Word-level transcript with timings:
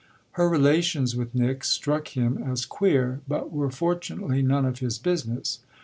Her 0.31 0.49
relations 0.49 1.15
with 1.15 1.35
Nick 1.35 1.63
struck 1.63 2.07
him 2.17 2.39
as 2.39 2.65
queer, 2.65 3.19
but 3.27 3.51
were 3.51 3.69
fortunately 3.69 4.41
none 4.41 4.65
of 4.65 4.79
his 4.79 4.97
business. 4.97 5.59